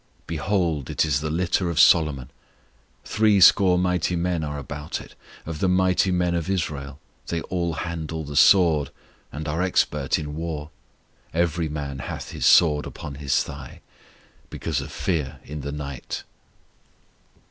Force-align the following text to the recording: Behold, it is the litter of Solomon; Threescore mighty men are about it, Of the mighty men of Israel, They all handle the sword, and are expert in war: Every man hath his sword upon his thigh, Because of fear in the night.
Behold, 0.25 0.89
it 0.89 1.05
is 1.05 1.21
the 1.21 1.29
litter 1.29 1.69
of 1.69 1.79
Solomon; 1.79 2.31
Threescore 3.05 3.77
mighty 3.77 4.15
men 4.15 4.43
are 4.43 4.57
about 4.57 4.99
it, 4.99 5.13
Of 5.45 5.59
the 5.59 5.69
mighty 5.69 6.09
men 6.11 6.33
of 6.33 6.49
Israel, 6.49 6.99
They 7.27 7.41
all 7.53 7.73
handle 7.73 8.23
the 8.23 8.35
sword, 8.35 8.89
and 9.31 9.47
are 9.47 9.61
expert 9.61 10.17
in 10.17 10.35
war: 10.35 10.71
Every 11.35 11.69
man 11.69 11.99
hath 11.99 12.31
his 12.31 12.47
sword 12.47 12.87
upon 12.87 13.13
his 13.21 13.43
thigh, 13.43 13.79
Because 14.49 14.81
of 14.81 14.91
fear 14.91 15.39
in 15.43 15.61
the 15.61 15.71
night. 15.71 16.23